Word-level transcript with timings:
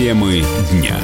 Темы 0.00 0.42
дня 0.70 0.98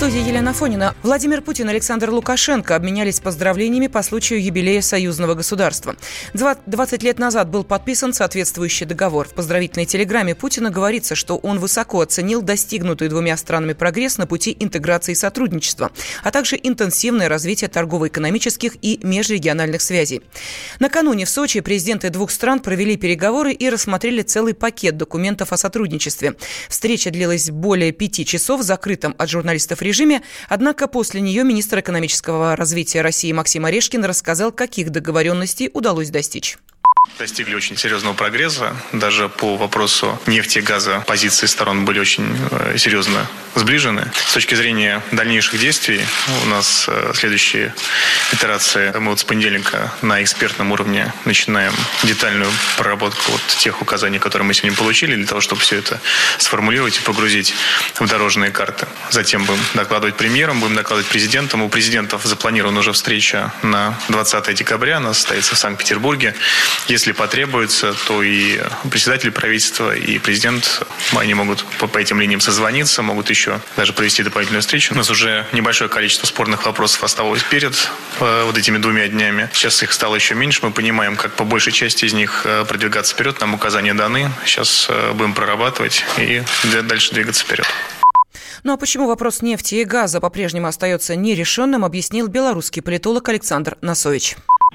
студии 0.00 0.26
Елена 0.26 0.54
Фонина. 0.54 0.94
Владимир 1.02 1.42
Путин 1.42 1.68
и 1.68 1.72
Александр 1.72 2.08
Лукашенко 2.08 2.74
обменялись 2.74 3.20
поздравлениями 3.20 3.86
по 3.86 4.02
случаю 4.02 4.42
юбилея 4.42 4.80
союзного 4.80 5.34
государства. 5.34 5.94
20 6.32 7.02
лет 7.02 7.18
назад 7.18 7.50
был 7.50 7.64
подписан 7.64 8.14
соответствующий 8.14 8.86
договор. 8.86 9.28
В 9.28 9.34
поздравительной 9.34 9.84
телеграмме 9.84 10.34
Путина 10.34 10.70
говорится, 10.70 11.14
что 11.14 11.36
он 11.36 11.58
высоко 11.58 12.00
оценил 12.00 12.40
достигнутый 12.40 13.08
двумя 13.08 13.36
странами 13.36 13.74
прогресс 13.74 14.16
на 14.16 14.26
пути 14.26 14.56
интеграции 14.58 15.12
и 15.12 15.14
сотрудничества, 15.14 15.90
а 16.22 16.30
также 16.30 16.58
интенсивное 16.62 17.28
развитие 17.28 17.68
торгово-экономических 17.68 18.76
и 18.80 19.00
межрегиональных 19.02 19.82
связей. 19.82 20.22
Накануне 20.78 21.26
в 21.26 21.28
Сочи 21.28 21.60
президенты 21.60 22.08
двух 22.08 22.30
стран 22.30 22.60
провели 22.60 22.96
переговоры 22.96 23.52
и 23.52 23.68
рассмотрели 23.68 24.22
целый 24.22 24.54
пакет 24.54 24.96
документов 24.96 25.52
о 25.52 25.58
сотрудничестве. 25.58 26.36
Встреча 26.70 27.10
длилась 27.10 27.50
более 27.50 27.92
пяти 27.92 28.24
часов 28.24 28.60
в 28.60 28.62
закрытом 28.62 29.14
от 29.18 29.28
журналистов 29.28 29.82
режиме, 29.82 29.89
однако 30.48 30.86
после 30.88 31.20
нее 31.20 31.44
министр 31.44 31.80
экономического 31.80 32.56
развития 32.56 33.02
России 33.02 33.32
Максим 33.32 33.64
Орешкин 33.64 34.04
рассказал, 34.04 34.52
каких 34.52 34.90
договоренностей 34.90 35.70
удалось 35.72 36.10
достичь. 36.10 36.58
Достигли 37.18 37.54
очень 37.54 37.76
серьезного 37.78 38.12
прогресса. 38.14 38.76
Даже 38.92 39.28
по 39.28 39.56
вопросу 39.56 40.18
нефти 40.26 40.58
и 40.58 40.60
газа 40.60 41.02
позиции 41.06 41.46
сторон 41.46 41.84
были 41.86 41.98
очень 41.98 42.36
э, 42.50 42.76
серьезно 42.76 43.26
сближены. 43.54 44.10
С 44.26 44.34
точки 44.34 44.54
зрения 44.54 45.02
дальнейших 45.10 45.58
действий 45.58 46.00
у 46.44 46.48
нас 46.48 46.86
э, 46.88 47.12
следующие 47.14 47.74
итерации. 48.32 48.92
Мы 48.98 49.10
вот 49.10 49.20
с 49.20 49.24
понедельника 49.24 49.92
на 50.02 50.22
экспертном 50.22 50.72
уровне 50.72 51.12
начинаем 51.24 51.72
детальную 52.02 52.50
проработку 52.76 53.32
вот 53.32 53.42
тех 53.58 53.82
указаний, 53.82 54.18
которые 54.18 54.46
мы 54.46 54.54
сегодня 54.54 54.76
получили, 54.76 55.14
для 55.14 55.26
того, 55.26 55.40
чтобы 55.40 55.62
все 55.62 55.76
это 55.76 56.00
сформулировать 56.38 56.98
и 56.98 57.00
погрузить 57.00 57.54
в 57.98 58.06
дорожные 58.06 58.50
карты. 58.50 58.86
Затем 59.10 59.44
будем 59.44 59.60
докладывать 59.74 60.16
премьерам, 60.16 60.60
будем 60.60 60.76
докладывать 60.76 61.08
президентам. 61.08 61.62
У 61.62 61.68
президентов 61.68 62.24
запланирована 62.24 62.80
уже 62.80 62.92
встреча 62.92 63.52
на 63.62 63.98
20 64.08 64.54
декабря. 64.54 64.98
Она 64.98 65.14
состоится 65.14 65.54
в 65.54 65.58
Санкт-Петербурге. 65.58 66.34
Если 66.90 67.12
потребуется, 67.12 67.94
то 68.08 68.20
и 68.20 68.58
председатель 68.90 69.30
правительства, 69.30 69.94
и 69.94 70.18
президент, 70.18 70.82
они 71.16 71.34
могут 71.34 71.64
по, 71.78 71.86
по 71.86 71.98
этим 71.98 72.20
линиям 72.20 72.40
созвониться, 72.40 73.00
могут 73.02 73.30
еще 73.30 73.60
даже 73.76 73.92
провести 73.92 74.24
дополнительную 74.24 74.60
встречу. 74.60 74.92
У 74.92 74.96
нас 74.96 75.08
уже 75.08 75.46
небольшое 75.52 75.88
количество 75.88 76.26
спорных 76.26 76.66
вопросов 76.66 77.04
оставалось 77.04 77.44
перед 77.44 77.74
э, 78.18 78.42
вот 78.44 78.58
этими 78.58 78.78
двумя 78.78 79.06
днями. 79.06 79.48
Сейчас 79.52 79.80
их 79.84 79.92
стало 79.92 80.16
еще 80.16 80.34
меньше. 80.34 80.58
Мы 80.64 80.72
понимаем, 80.72 81.14
как 81.14 81.34
по 81.34 81.44
большей 81.44 81.72
части 81.72 82.06
из 82.06 82.12
них 82.12 82.42
э, 82.44 82.64
продвигаться 82.64 83.14
вперед. 83.14 83.40
Нам 83.40 83.54
указания 83.54 83.94
даны. 83.94 84.28
Сейчас 84.44 84.88
э, 84.90 85.12
будем 85.12 85.32
прорабатывать 85.32 86.04
и 86.18 86.42
дальше 86.82 87.14
двигаться 87.14 87.44
вперед. 87.44 87.66
Ну 88.64 88.72
а 88.72 88.76
почему 88.76 89.06
вопрос 89.06 89.42
нефти 89.42 89.76
и 89.76 89.84
газа 89.84 90.18
по-прежнему 90.18 90.66
остается 90.66 91.14
нерешенным, 91.14 91.84
объяснил 91.84 92.26
белорусский 92.26 92.82
политолог 92.82 93.28
Александр 93.28 93.78
Носович. 93.80 94.34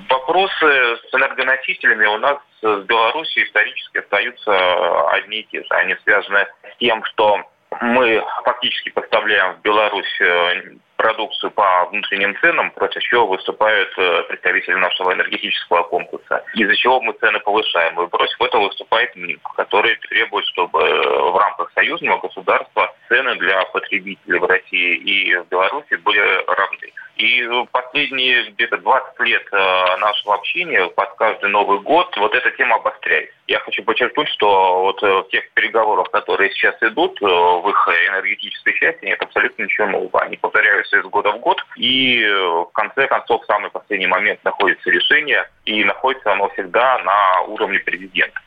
Вопросы 0.09 0.97
с 0.97 1.13
энергоносителями 1.13 2.05
у 2.05 2.17
нас 2.17 2.37
с 2.61 2.83
Беларусью 2.83 3.45
исторически 3.45 3.99
остаются 3.99 5.09
одни 5.11 5.39
и 5.39 5.43
те 5.45 5.63
же. 5.63 5.67
Они 5.69 5.95
связаны 6.03 6.45
с 6.73 6.77
тем, 6.79 7.03
что 7.05 7.43
мы 7.81 8.23
фактически 8.43 8.89
поставляем 8.89 9.55
в 9.55 9.61
Беларусь 9.61 10.21
э, 10.21 10.75
продукцию 10.97 11.51
по 11.51 11.85
внутренним 11.91 12.35
ценам, 12.39 12.71
против 12.71 13.01
чего 13.03 13.27
выступают 13.27 13.89
э, 13.97 14.23
представители 14.23 14.75
нашего 14.75 15.13
энергетического 15.13 15.83
комплекса, 15.83 16.43
из-за 16.55 16.75
чего 16.75 17.01
мы 17.01 17.13
цены 17.13 17.39
повышаем. 17.39 17.99
И 18.01 18.07
против 18.09 18.41
этого 18.41 18.67
выступает 18.67 19.15
Минск, 19.15 19.47
который 19.55 19.95
требует, 19.97 20.45
чтобы 20.47 20.79
э, 20.79 21.31
в 21.31 21.37
рамках 21.37 21.71
союзного 21.73 22.19
государства 22.19 22.93
цены 23.07 23.35
для 23.35 23.63
потребителей 23.65 24.39
в 24.39 24.45
России 24.45 24.95
и 24.95 25.35
в 25.35 25.47
Беларуси 25.49 25.95
были 25.95 26.45
равны. 26.47 26.91
И 27.17 27.47
последние 27.71 28.51
где-то 28.51 28.77
20 28.77 29.19
лет 29.21 29.43
э, 29.51 29.97
нашего 29.97 30.35
общения 30.35 30.87
под 30.87 31.13
каждый 31.15 31.49
Новый 31.49 31.79
год 31.79 32.15
вот 32.17 32.33
эта 32.33 32.51
тема 32.51 32.75
обостряется. 32.75 33.33
Я 33.47 33.59
хочу 33.59 33.83
подчеркнуть, 33.83 34.27
что 34.29 34.81
вот 34.81 35.01
в 35.01 35.27
тех 35.29 35.49
переговорах, 35.51 36.09
которые 36.11 36.51
сейчас 36.51 36.75
идут 36.81 37.19
в 37.21 37.69
их 37.69 37.87
энергетической 38.09 38.73
части, 38.73 39.05
нет 39.05 39.21
абсолютно 39.21 39.63
ничего 39.63 39.87
нового. 39.87 40.21
Они 40.21 40.35
повторяются 40.35 40.97
из 40.97 41.05
года 41.05 41.31
в 41.31 41.39
год, 41.39 41.63
и 41.77 42.21
э, 42.21 42.47
в 42.47 42.71
конце 42.73 43.07
концов 43.07 43.43
в 43.43 43.45
самый 43.45 43.69
последний 43.69 44.07
момент 44.07 44.43
находится 44.43 44.89
решение, 44.89 45.49
и 45.65 45.83
находится 45.83 46.33
оно 46.33 46.49
всегда 46.49 46.99
на 46.99 47.41
уровне 47.41 47.79
президента. 47.79 48.39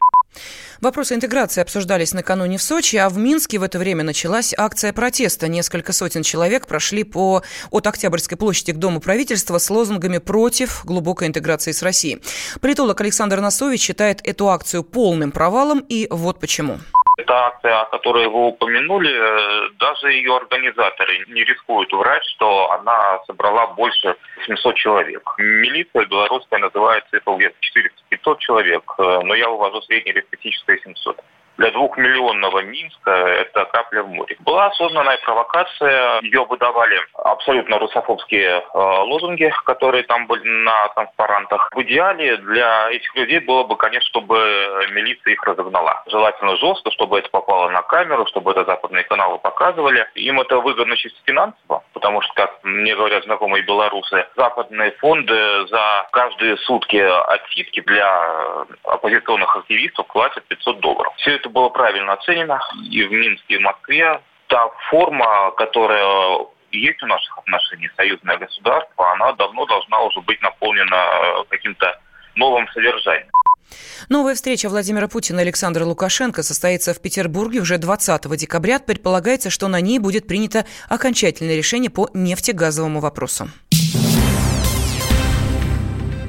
Вопросы 0.80 1.14
интеграции 1.14 1.60
обсуждались 1.60 2.12
накануне 2.12 2.56
в 2.56 2.62
Сочи, 2.62 2.96
а 2.96 3.08
в 3.08 3.18
Минске 3.18 3.58
в 3.58 3.64
это 3.64 3.78
время 3.78 4.04
началась 4.04 4.54
акция 4.56 4.92
протеста. 4.92 5.48
Несколько 5.48 5.92
сотен 5.92 6.22
человек 6.22 6.66
прошли 6.66 7.02
по, 7.02 7.42
от 7.70 7.86
Октябрьской 7.86 8.38
площади 8.38 8.72
к 8.72 8.76
Дому 8.76 9.00
правительства 9.00 9.58
с 9.58 9.70
лозунгами 9.70 10.18
против 10.18 10.84
глубокой 10.84 11.28
интеграции 11.28 11.72
с 11.72 11.82
Россией. 11.82 12.22
Политолог 12.60 13.00
Александр 13.00 13.40
Носович 13.40 13.80
считает 13.80 14.20
эту 14.22 14.48
акцию 14.50 14.84
полным 14.84 15.32
провалом, 15.32 15.84
и 15.88 16.06
вот 16.10 16.38
почему. 16.38 16.78
Эта 17.18 17.46
акция, 17.46 17.80
о 17.80 17.86
которой 17.86 18.28
вы 18.28 18.46
упомянули, 18.46 19.12
э, 19.12 19.70
даже 19.80 20.12
ее 20.12 20.36
организаторы 20.36 21.24
не 21.26 21.42
рискуют 21.42 21.92
врать, 21.92 22.24
что 22.36 22.70
она 22.70 23.18
собрала 23.26 23.66
больше 23.74 24.14
700 24.46 24.76
человек. 24.76 25.28
Милиция 25.36 26.06
белорусская 26.06 26.60
называет 26.60 27.04
цифру 27.10 27.36
где-то 27.36 27.56
400-500 28.12 28.38
человек, 28.38 28.82
э, 28.98 29.20
но 29.24 29.34
я 29.34 29.50
увожу 29.50 29.82
среднеарифметическое 29.82 30.78
700 30.78 31.20
для 31.58 31.72
двухмиллионного 31.72 32.62
Минска 32.62 33.10
это 33.10 33.64
капля 33.66 34.04
в 34.04 34.08
море. 34.08 34.36
Была 34.40 34.66
осознанная 34.66 35.18
провокация, 35.18 36.20
ее 36.22 36.44
выдавали 36.44 36.98
абсолютно 37.14 37.78
русофобские 37.78 38.62
э, 38.62 38.78
лозунги, 38.78 39.52
которые 39.64 40.04
там 40.04 40.26
были 40.26 40.48
на 40.48 40.88
транспарантах. 40.94 41.68
В 41.74 41.82
идеале 41.82 42.36
для 42.38 42.90
этих 42.90 43.14
людей 43.16 43.40
было 43.40 43.64
бы, 43.64 43.76
конечно, 43.76 44.08
чтобы 44.08 44.86
милиция 44.92 45.32
их 45.32 45.42
разогнала. 45.42 46.02
Желательно 46.06 46.56
жестко, 46.56 46.90
чтобы 46.92 47.18
это 47.18 47.28
попало 47.30 47.68
на 47.70 47.82
камеру, 47.82 48.24
чтобы 48.26 48.52
это 48.52 48.64
западные 48.64 49.02
каналы 49.04 49.38
показывали. 49.38 50.06
Им 50.14 50.40
это 50.40 50.58
выгодно 50.60 50.96
чисто 50.96 51.18
финансово, 51.24 51.82
потому 51.92 52.22
что, 52.22 52.32
как 52.34 52.58
мне 52.62 52.94
говорят 52.94 53.24
знакомые 53.24 53.64
белорусы, 53.64 54.26
западные 54.36 54.92
фонды 54.92 55.66
за 55.66 56.06
каждые 56.12 56.56
сутки 56.58 56.96
отсидки 56.96 57.80
для 57.80 58.54
оппозиционных 58.84 59.56
активистов 59.56 60.06
платят 60.06 60.44
500 60.44 60.80
долларов. 60.80 61.12
Все 61.16 61.32
это 61.32 61.47
было 61.48 61.68
правильно 61.68 62.12
оценено 62.12 62.60
и 62.90 63.02
в 63.02 63.12
Минске, 63.12 63.54
и 63.54 63.58
в 63.58 63.62
Москве. 63.62 64.20
Та 64.48 64.68
форма, 64.90 65.50
которая 65.52 66.46
есть 66.72 67.02
у 67.02 67.06
наших 67.06 67.38
отношений, 67.38 67.90
союзное 67.96 68.38
государство, 68.38 69.12
она 69.12 69.32
давно 69.32 69.66
должна 69.66 70.00
уже 70.02 70.20
быть 70.22 70.40
наполнена 70.42 70.96
э, 70.96 71.44
каким-то 71.48 72.00
новым 72.34 72.68
содержанием. 72.68 73.28
Новая 74.08 74.34
встреча 74.34 74.68
Владимира 74.68 75.08
Путина 75.08 75.40
и 75.40 75.42
Александра 75.42 75.84
Лукашенко 75.84 76.42
состоится 76.42 76.94
в 76.94 77.00
Петербурге 77.00 77.60
уже 77.60 77.78
20 77.78 78.36
декабря. 78.36 78.78
Предполагается, 78.78 79.50
что 79.50 79.68
на 79.68 79.80
ней 79.80 79.98
будет 79.98 80.26
принято 80.26 80.64
окончательное 80.88 81.56
решение 81.56 81.90
по 81.90 82.08
нефтегазовому 82.14 83.00
вопросу. 83.00 83.50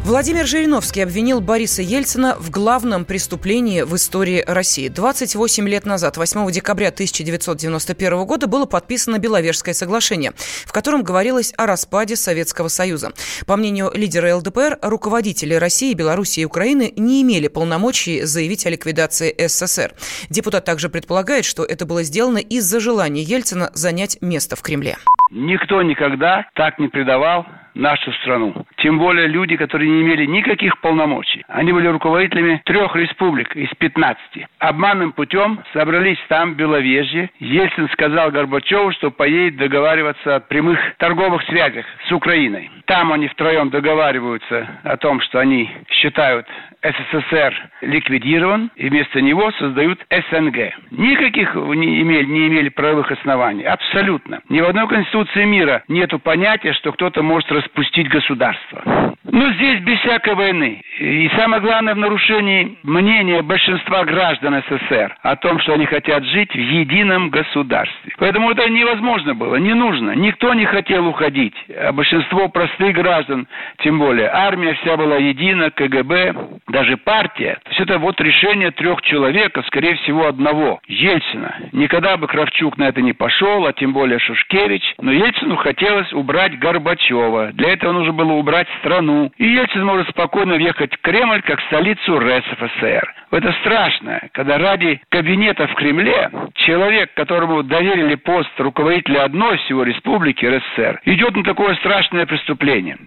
Владимир 0.09 0.47
Жириновский 0.47 1.02
обвинил 1.02 1.40
Бориса 1.40 1.84
Ельцина 1.84 2.36
в 2.40 2.50
главном 2.50 3.06
преступлении 3.06 3.84
в 3.84 3.96
истории 3.96 4.44
России. 4.47 4.88
28 4.88 5.70
лет 5.70 5.86
назад, 5.86 6.18
8 6.18 6.50
декабря 6.50 6.88
1991 6.88 8.25
года, 8.25 8.48
было 8.48 8.66
подписано 8.66 9.19
Беловежское 9.19 9.75
соглашение, 9.75 10.31
в 10.66 10.74
котором 10.74 11.03
говорилось 11.03 11.53
о 11.59 11.68
распаде 11.68 12.16
Советского 12.16 12.69
Союза. 12.69 13.12
По 13.46 13.56
мнению 13.56 13.92
лидера 13.94 14.36
ЛДПР, 14.38 14.80
руководители 14.81 15.53
России, 15.53 15.94
Беларуси 15.94 16.40
и 16.40 16.46
Украины 16.46 16.92
не 16.98 17.22
имели 17.22 17.48
полномочий 17.48 18.24
заявить 18.24 18.66
о 18.66 18.72
ликвидации 18.72 19.31
СССР. 19.38 19.92
Депутат 20.31 20.66
также 20.66 20.89
предполагает, 20.89 21.45
что 21.45 21.63
это 21.63 21.86
было 21.86 22.01
сделано 22.01 22.39
из-за 22.39 22.80
желания 22.80 23.22
Ельцина 23.22 23.69
занять 23.75 24.18
место 24.22 24.56
в 24.56 24.63
Кремле. 24.63 24.98
Никто 25.30 25.84
никогда 25.84 26.48
так 26.56 26.80
не 26.80 26.88
предавал 26.88 27.45
нашу 27.75 28.12
страну. 28.24 28.66
Тем 28.81 28.98
более 28.98 29.28
люди, 29.28 29.58
которые 29.58 29.90
не 29.90 30.02
имели 30.02 30.26
никаких 30.26 30.80
полномочий. 30.80 31.44
Они 31.48 31.72
были 31.74 31.88
руководителями 31.88 32.62
трех 32.66 32.96
республик 32.96 33.56
из 33.56 33.70
15. 33.78 34.18
Обманным 34.60 35.12
путем 35.12 35.60
собрались 35.74 36.20
там, 36.30 36.54
в 36.54 36.56
Беловежье. 36.56 37.30
Ельцин 37.40 37.90
сказал 37.90 38.31
Горбачеву, 38.31 38.92
что 38.94 39.12
поедет 39.12 39.58
договариваться 39.58 40.38
о 40.38 40.40
прямых 40.40 40.80
торговых 40.98 41.44
связях 41.44 41.86
с 42.08 42.12
Украиной. 42.12 42.72
Там 42.86 43.12
они 43.12 43.28
втроем 43.28 43.70
договариваются 43.70 44.68
о 44.84 44.98
том, 44.98 45.20
что 45.22 45.40
они 45.40 45.70
считают 45.90 46.48
СССР 46.82 47.54
ликвидирован, 47.82 48.72
и 48.75 48.90
вместо 48.90 49.22
него 49.22 49.52
создают 49.60 50.00
СНГ. 50.10 50.74
Никаких 50.92 51.54
не 51.56 52.02
имели, 52.02 52.25
не 52.25 52.48
имели 52.48 52.70
правовых 52.70 53.12
оснований. 53.12 53.64
Абсолютно. 53.64 54.40
Ни 54.48 54.62
в 54.62 54.66
одной 54.66 54.88
конституции 54.88 55.44
мира 55.44 55.84
нету 55.88 56.20
понятия, 56.20 56.74
что 56.74 56.94
кто-то 56.94 57.22
может 57.22 57.52
распустить 57.52 58.08
государство. 58.08 58.69
Государства. 58.69 59.16
Ну, 59.31 59.54
здесь 59.54 59.80
без 59.81 60.00
всякой 60.00 60.36
войны. 60.36 60.81
И 61.00 61.30
самое 61.38 61.62
главное 61.62 61.94
в 61.94 61.98
нарушении 61.98 62.77
мнения 62.83 63.42
большинства 63.42 64.04
граждан 64.04 64.62
СССР 64.68 65.16
о 65.21 65.36
том, 65.36 65.60
что 65.60 65.74
они 65.74 65.86
хотят 65.86 66.24
жить 66.25 66.54
в 66.54 66.57
едином 66.57 67.30
государстве. 67.30 68.13
Поэтому 68.18 68.51
это 68.51 68.69
невозможно 68.69 69.36
было, 69.36 69.56
не 69.56 69.74
нужно. 69.74 70.12
Никто 70.12 70.54
не 70.54 70.66
хотел 70.66 71.07
уходить. 71.07 71.54
А 71.69 71.92
большинство 71.92 72.50
простых 72.50 72.94
граждан, 72.94 73.48
тем 73.80 74.00
более 74.00 74.30
армия 74.30 74.74
вся 74.75 74.98
была 74.98 75.18
едина, 75.18 75.69
КГБ, 75.72 76.33
даже 76.68 76.98
партия. 76.98 77.60
То 77.63 77.69
есть 77.69 77.81
это 77.81 78.00
вот 78.00 78.19
решение 78.19 78.72
трех 78.72 79.01
человек, 79.04 79.57
а 79.57 79.63
скорее 79.63 79.95
всего 79.95 80.27
одного, 80.27 80.80
Ельцина. 80.88 81.56
Никогда 81.72 82.18
бы 82.18 82.27
Кравчук 82.27 82.77
на 82.77 82.86
это 82.86 83.01
не 83.01 83.13
пошел, 83.13 83.65
а 83.65 83.74
тем 83.74 83.94
более 83.94 84.19
Шушкевич. 84.19 84.95
Но 85.00 85.12
Ельцину 85.12 85.56
хотелось 85.56 86.12
убрать 86.13 86.57
Горбачева. 86.60 87.51
Для 87.54 87.74
этого 87.74 87.94
нужно 87.94 88.13
было 88.13 88.33
убрать 88.33 88.59
страну 88.80 89.32
и 89.38 89.46
Ельцин 89.46 89.86
может 89.86 90.10
спокойно 90.10 90.56
въехать 90.56 90.94
в 90.94 91.02
Кремль 91.02 91.42
как 91.42 91.62
столицу 91.62 92.20
РСФСР. 92.20 93.19
Это 93.31 93.54
страшно, 93.62 94.28
когда 94.34 94.58
ради 94.58 95.02
кабинета 95.10 95.68
в 95.68 95.76
Кремле 95.76 96.31
человек, 96.56 97.14
которому 97.14 97.62
доверили 97.62 98.16
пост 98.16 98.50
руководителя 98.58 99.26
одной 99.26 99.58
всего 99.60 99.84
республики 99.84 100.46
РСФСР, 100.46 101.02
идет 101.06 101.36
на 101.36 101.44
такое 101.44 101.76
страшное 101.76 102.26
преступление. 102.26 102.98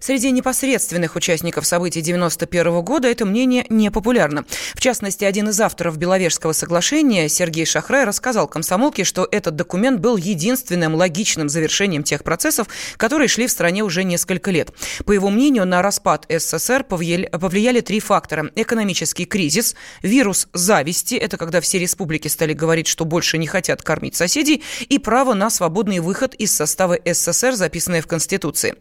Среди 0.00 0.32
непосредственных 0.32 1.14
участников 1.14 1.64
событий 1.64 2.02
91 2.02 2.82
года 2.82 3.06
это 3.06 3.24
мнение 3.24 3.64
не 3.68 3.92
популярно. 3.92 4.44
В 4.74 4.80
частности, 4.80 5.24
один 5.24 5.50
из 5.50 5.60
авторов 5.60 5.96
Беловежского 5.96 6.50
соглашения, 6.52 7.28
Сергей 7.28 7.64
Шахрай, 7.64 8.04
рассказал 8.04 8.48
комсомолке, 8.48 9.04
что 9.04 9.28
этот 9.30 9.54
документ 9.54 10.00
был 10.00 10.16
единственным 10.16 10.96
логичным 10.96 11.48
завершением 11.48 12.02
тех 12.02 12.24
процессов, 12.24 12.66
которые 12.96 13.28
шли 13.28 13.46
в 13.46 13.52
стране 13.52 13.84
уже 13.84 14.02
несколько 14.02 14.50
лет. 14.50 14.72
По 15.06 15.12
его 15.12 15.30
мнению, 15.30 15.64
на 15.64 15.80
распад 15.80 16.26
СССР 16.28 16.82
повлияли 16.82 17.80
три 17.80 18.00
фактора. 18.00 18.50
Экономический 18.56 19.26
кризис, 19.26 19.51
вирус 20.02 20.48
зависти, 20.52 21.14
это 21.14 21.36
когда 21.36 21.60
все 21.60 21.78
республики 21.78 22.28
стали 22.28 22.52
говорить, 22.52 22.86
что 22.86 23.04
больше 23.04 23.38
не 23.38 23.46
хотят 23.46 23.82
кормить 23.82 24.14
соседей, 24.14 24.62
и 24.88 24.98
право 24.98 25.34
на 25.34 25.50
свободный 25.50 26.00
выход 26.00 26.34
из 26.34 26.54
состава 26.54 26.96
СССР, 27.04 27.52
записанное 27.52 28.02
в 28.02 28.06
Конституции. 28.06 28.74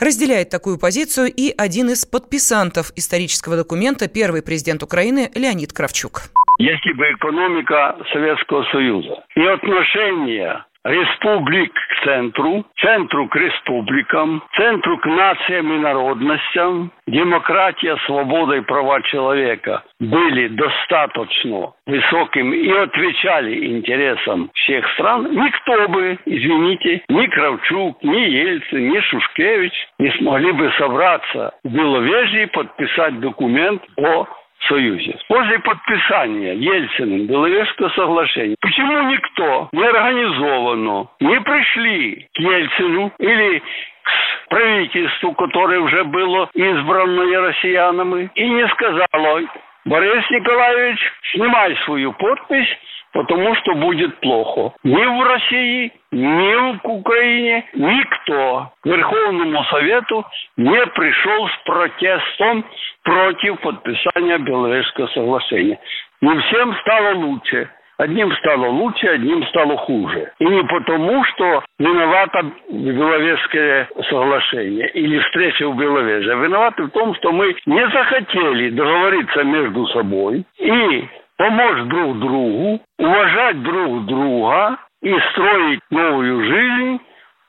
Разделяет 0.00 0.50
такую 0.50 0.78
позицию 0.78 1.32
и 1.32 1.54
один 1.56 1.90
из 1.90 2.04
подписантов 2.04 2.92
исторического 2.96 3.56
документа, 3.56 4.08
первый 4.08 4.42
президент 4.42 4.82
Украины 4.82 5.30
Леонид 5.34 5.72
Кравчук. 5.72 6.22
Если 6.58 6.92
бы 6.92 7.04
экономика 7.12 7.96
Советского 8.12 8.64
Союза 8.72 9.22
и 9.36 9.42
отношения 9.42 10.66
республик 10.88 11.72
к 11.72 12.04
центру, 12.04 12.64
центру 12.78 13.28
к 13.28 13.36
республикам, 13.36 14.42
центру 14.56 14.98
к 14.98 15.06
нациям 15.06 15.72
и 15.72 15.78
народностям, 15.78 16.90
демократия, 17.06 17.96
свобода 18.06 18.56
и 18.56 18.60
права 18.60 19.02
человека 19.02 19.82
были 20.00 20.48
достаточно 20.48 21.72
высоким 21.86 22.52
и 22.52 22.70
отвечали 22.70 23.66
интересам 23.66 24.50
всех 24.54 24.88
стран, 24.92 25.28
никто 25.30 25.88
бы, 25.88 26.18
извините, 26.24 27.02
ни 27.08 27.26
Кравчук, 27.26 28.02
ни 28.02 28.20
Ельцин, 28.20 28.90
ни 28.90 29.00
Шушкевич 29.00 29.72
не 29.98 30.10
смогли 30.12 30.52
бы 30.52 30.72
собраться 30.78 31.52
в 31.64 31.68
Беловежье 31.68 32.44
и 32.44 32.46
подписать 32.46 33.20
документ 33.20 33.82
о 33.96 34.26
Союзе. 34.66 35.18
После 35.28 35.58
подписания 35.60 36.54
Ельциным 36.54 37.26
Беловежского 37.26 37.88
соглашения, 37.90 38.56
почему 38.60 39.02
никто 39.10 39.68
не 39.72 39.84
организованно 39.84 41.08
не 41.20 41.40
пришли 41.40 42.28
к 42.34 42.38
Ельцину 42.38 43.12
или 43.18 43.62
к 44.02 44.48
правительству, 44.48 45.32
которое 45.34 45.80
уже 45.80 46.04
было 46.04 46.50
избрано 46.54 47.40
россиянами, 47.40 48.30
и 48.34 48.48
не 48.48 48.66
сказало, 48.68 49.42
Борис 49.84 50.30
Николаевич, 50.30 51.00
снимай 51.32 51.76
свою 51.84 52.12
подпись, 52.12 52.68
потому 53.18 53.52
что 53.56 53.74
будет 53.74 54.16
плохо. 54.20 54.76
Ни 54.84 54.94
в 54.94 55.22
России, 55.24 55.92
ни 56.12 56.78
в 56.78 56.78
Украине 56.84 57.64
никто 57.74 58.70
к 58.80 58.86
Верховному 58.86 59.64
Совету 59.64 60.24
не 60.56 60.86
пришел 60.86 61.48
с 61.48 61.56
протестом 61.64 62.64
против 63.02 63.58
подписания 63.58 64.38
Беловежского 64.38 65.08
соглашения. 65.08 65.80
Не 66.20 66.38
всем 66.42 66.76
стало 66.76 67.16
лучше. 67.16 67.68
Одним 67.96 68.30
стало 68.36 68.68
лучше, 68.68 69.08
одним 69.08 69.44
стало 69.48 69.76
хуже. 69.78 70.30
И 70.38 70.44
не 70.44 70.62
потому, 70.62 71.24
что 71.24 71.64
виновато 71.80 72.52
Беловежское 72.70 73.88
соглашение 74.08 74.88
или 74.90 75.18
встреча 75.18 75.68
в 75.68 75.76
Беловеже, 75.76 76.36
виноваты 76.36 76.84
в 76.84 76.90
том, 76.90 77.12
что 77.16 77.32
мы 77.32 77.56
не 77.66 77.88
захотели 77.88 78.70
договориться 78.70 79.42
между 79.42 79.88
собой 79.88 80.44
и 80.58 81.08
помочь 81.38 81.88
друг 81.88 82.18
другу, 82.18 82.80
уважать 82.98 83.62
друг 83.62 84.06
друга 84.06 84.76
и 85.02 85.14
строить 85.30 85.80
новую 85.90 86.44
жизнь, 86.44 87.02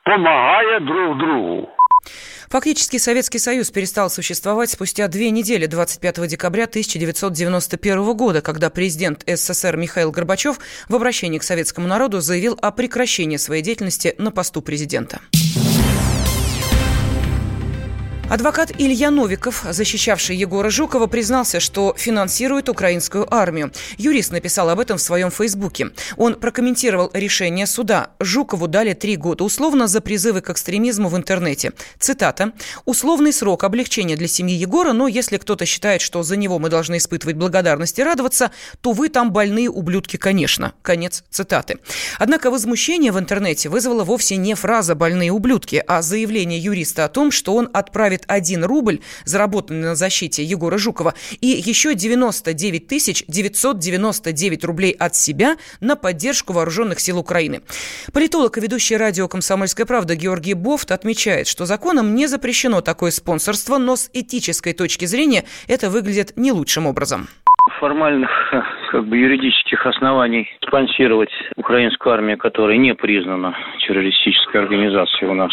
помогая 0.04 0.80
друг 0.80 1.18
другу. 1.18 1.68
Фактически 2.48 2.96
Советский 2.96 3.38
Союз 3.38 3.70
перестал 3.70 4.10
существовать 4.10 4.70
спустя 4.70 5.06
две 5.06 5.30
недели, 5.30 5.66
25 5.66 6.26
декабря 6.26 6.64
1991 6.64 8.16
года, 8.16 8.42
когда 8.42 8.70
президент 8.70 9.22
СССР 9.26 9.76
Михаил 9.76 10.10
Горбачев 10.10 10.58
в 10.88 10.94
обращении 10.94 11.38
к 11.38 11.44
советскому 11.44 11.86
народу 11.86 12.20
заявил 12.20 12.58
о 12.60 12.72
прекращении 12.72 13.36
своей 13.36 13.62
деятельности 13.62 14.14
на 14.18 14.32
посту 14.32 14.62
президента. 14.62 15.20
Адвокат 18.30 18.70
Илья 18.78 19.10
Новиков, 19.10 19.64
защищавший 19.68 20.36
Егора 20.36 20.70
Жукова, 20.70 21.08
признался, 21.08 21.58
что 21.58 21.96
финансирует 21.98 22.68
украинскую 22.68 23.26
армию. 23.34 23.72
Юрист 23.98 24.30
написал 24.30 24.70
об 24.70 24.78
этом 24.78 24.98
в 24.98 25.02
своем 25.02 25.32
фейсбуке. 25.32 25.90
Он 26.16 26.36
прокомментировал 26.36 27.10
решение 27.12 27.66
суда. 27.66 28.10
Жукову 28.20 28.68
дали 28.68 28.92
три 28.92 29.16
года 29.16 29.42
условно 29.42 29.88
за 29.88 30.00
призывы 30.00 30.42
к 30.42 30.50
экстремизму 30.50 31.08
в 31.08 31.16
интернете. 31.16 31.72
Цитата. 31.98 32.52
«Условный 32.84 33.32
срок 33.32 33.64
облегчения 33.64 34.14
для 34.16 34.28
семьи 34.28 34.54
Егора, 34.54 34.92
но 34.92 35.08
если 35.08 35.36
кто-то 35.36 35.66
считает, 35.66 36.00
что 36.00 36.22
за 36.22 36.36
него 36.36 36.60
мы 36.60 36.68
должны 36.68 36.98
испытывать 36.98 37.34
благодарность 37.34 37.98
и 37.98 38.04
радоваться, 38.04 38.52
то 38.80 38.92
вы 38.92 39.08
там 39.08 39.32
больные 39.32 39.68
ублюдки, 39.68 40.18
конечно». 40.18 40.72
Конец 40.82 41.24
цитаты. 41.30 41.78
Однако 42.20 42.52
возмущение 42.52 43.10
в 43.10 43.18
интернете 43.18 43.68
вызвала 43.68 44.04
вовсе 44.04 44.36
не 44.36 44.54
фраза 44.54 44.94
«больные 44.94 45.32
ублюдки», 45.32 45.82
а 45.84 46.00
заявление 46.00 46.60
юриста 46.60 47.04
о 47.04 47.08
том, 47.08 47.32
что 47.32 47.56
он 47.56 47.68
отправит 47.72 48.19
получит 48.20 48.24
1 48.28 48.64
рубль, 48.64 49.00
заработанный 49.24 49.88
на 49.88 49.94
защите 49.94 50.42
Егора 50.42 50.78
Жукова, 50.78 51.14
и 51.40 51.46
еще 51.46 51.94
99 51.94 52.86
тысяч 52.86 53.24
999 53.28 54.64
рублей 54.64 54.92
от 54.92 55.14
себя 55.14 55.56
на 55.80 55.96
поддержку 55.96 56.52
вооруженных 56.52 57.00
сил 57.00 57.18
Украины. 57.18 57.60
Политолог 58.12 58.58
и 58.58 58.60
ведущий 58.60 58.96
радио 58.96 59.28
«Комсомольская 59.28 59.86
правда» 59.86 60.16
Георгий 60.16 60.54
Бофт 60.54 60.90
отмечает, 60.90 61.46
что 61.46 61.66
законом 61.66 62.14
не 62.14 62.26
запрещено 62.26 62.80
такое 62.80 63.10
спонсорство, 63.10 63.78
но 63.78 63.96
с 63.96 64.10
этической 64.12 64.72
точки 64.72 65.06
зрения 65.06 65.44
это 65.68 65.90
выглядит 65.90 66.36
не 66.36 66.52
лучшим 66.52 66.86
образом 66.86 67.28
формальных 67.78 68.30
как 68.90 69.06
бы 69.06 69.16
юридических 69.16 69.86
оснований 69.86 70.48
спонсировать 70.66 71.30
украинскую 71.56 72.12
армию, 72.12 72.36
которая 72.36 72.76
не 72.76 72.94
признана 72.94 73.56
террористической 73.86 74.60
организацией 74.60 75.30
у 75.30 75.34
нас 75.34 75.52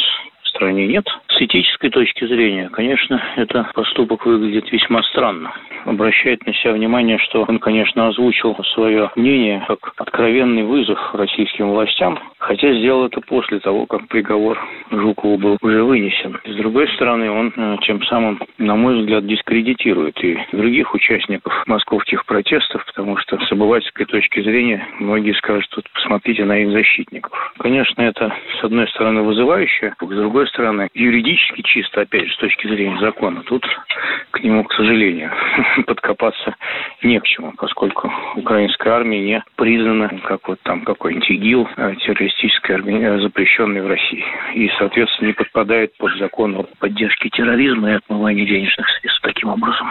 стране 0.58 0.88
нет. 0.88 1.08
С 1.30 1.42
этической 1.42 1.90
точки 1.90 2.26
зрения, 2.26 2.70
конечно, 2.70 3.22
это 3.36 3.70
поступок 3.74 4.26
выглядит 4.26 4.72
весьма 4.72 5.04
странно. 5.04 5.54
Обращает 5.86 6.46
на 6.46 6.54
себя 6.54 6.74
внимание, 6.74 7.20
что 7.20 7.46
он, 7.48 7.60
конечно, 7.60 8.08
озвучил 8.08 8.58
свое 8.74 9.12
мнение 9.16 9.64
как 9.68 9.94
откровенный 9.98 10.64
вызов 10.64 11.00
российским 11.14 11.70
властям, 11.70 12.20
хотя 12.48 12.74
сделал 12.74 13.06
это 13.06 13.20
после 13.20 13.60
того, 13.60 13.86
как 13.86 14.08
приговор 14.08 14.58
Жукову 14.90 15.38
был 15.38 15.58
уже 15.62 15.84
вынесен. 15.84 16.40
С 16.46 16.56
другой 16.56 16.88
стороны, 16.96 17.30
он 17.30 17.52
э, 17.56 17.78
тем 17.82 18.02
самым, 18.04 18.42
на 18.58 18.76
мой 18.76 19.02
взгляд, 19.02 19.28
дискредитирует 19.28 20.24
и 20.24 20.40
других 20.54 20.94
участников 20.94 21.54
московских 21.68 22.26
протестов, 22.26 22.86
потому 22.86 23.18
что 23.18 23.38
с 23.38 23.52
обывательской 23.52 24.06
точки 24.06 24.42
зрения 24.42 24.88
многие 25.00 25.34
скажут, 25.34 25.70
вот 25.76 25.86
посмотрите 25.94 26.46
на 26.46 26.60
их 26.60 26.72
защитников. 26.72 27.34
Конечно, 27.60 28.02
это, 28.02 28.34
с 28.62 28.64
одной 28.64 28.88
стороны, 28.88 29.24
вызывающе, 29.24 29.94
с 30.00 30.08
другой 30.08 30.48
стороны, 30.48 30.88
юридически 30.94 31.62
чисто, 31.64 32.02
опять 32.02 32.28
же, 32.28 32.34
с 32.34 32.38
точки 32.38 32.68
зрения 32.68 32.98
закона, 33.00 33.44
тут 33.44 33.68
к 34.32 34.40
нему, 34.42 34.64
к 34.64 34.74
сожалению, 34.74 35.32
подкопаться 35.86 36.56
не 37.04 37.20
к 37.20 37.26
чему, 37.26 37.52
поскольку 37.58 38.12
украинская 38.36 38.94
армия 38.94 39.20
не 39.20 39.44
признана 39.56 40.10
как 40.24 40.48
вот 40.48 40.60
там 40.64 40.86
какой-нибудь 40.86 41.30
ИГИЛ, 41.30 41.70
а 41.76 41.96
террористической 42.38 42.76
организацией, 42.76 43.22
запрещенной 43.22 43.82
в 43.82 43.88
России. 43.88 44.24
И, 44.56 44.70
соответственно, 44.78 45.28
не 45.28 45.34
подпадает 45.34 45.96
под 45.98 46.14
закон 46.18 46.56
о 46.56 46.64
поддержке 46.64 47.30
терроризма 47.30 47.92
и 47.92 47.96
отмывании 47.96 48.46
денежных 48.46 48.88
средств 49.00 49.22
таким 49.22 49.50
образом. 49.50 49.88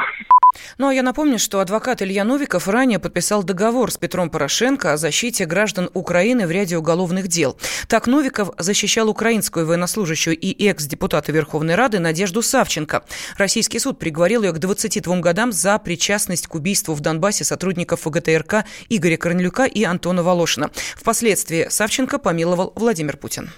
Ну 0.79 0.89
а 0.89 0.95
я 0.95 1.03
напомню, 1.03 1.39
что 1.39 1.61
адвокат 1.61 2.03
Илья 2.03 2.25
Новиков 2.25 2.69
ранее 2.69 2.99
подписал 2.99 3.43
договор 3.43 3.91
с 3.91 3.97
Петром 3.97 4.31
Порошенко 4.31 4.93
о 4.93 4.97
защите 4.97 5.47
граждан 5.47 5.91
Украины 5.95 6.47
в 6.47 6.51
ряде 6.51 6.77
уголовных 6.77 7.29
дел. 7.29 7.59
Так 7.89 8.07
Новиков 8.07 8.51
защищал 8.59 9.09
украинскую 9.09 9.67
военнослужащую 9.67 10.37
и 10.37 10.67
экс-депутата 10.67 11.33
Верховной 11.33 11.75
Рады 11.75 11.99
Надежду 11.99 12.43
Савченко. 12.43 13.05
Российский 13.37 13.79
суд 13.79 13.99
приговорил 13.99 14.43
ее 14.43 14.53
к 14.53 14.59
22 14.59 15.21
годам 15.21 15.53
за 15.53 15.79
причастность 15.79 16.47
к 16.47 16.55
убийству 16.55 16.95
в 16.95 17.01
Донбассе 17.01 17.45
сотрудников 17.45 18.03
ФГТРК 18.03 18.65
Игоря 18.89 19.17
Корнелюка 19.17 19.67
и 19.67 19.85
Антона 19.85 20.23
Волошина. 20.23 20.71
Впоследствии 20.95 21.67
Савченко 21.69 22.19
помиловал 22.19 22.73
Владимир 22.77 23.17
Путин. 23.17 23.51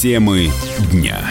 Темы 0.00 0.50
дня. 0.92 1.30